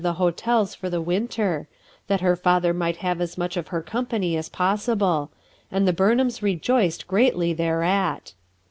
[0.01, 1.67] 59 the hotels for the winter,
[2.07, 5.29] that her father might have as much of her company as possible;
[5.71, 8.33] and t he Burnhams rejoiced greatly thereat.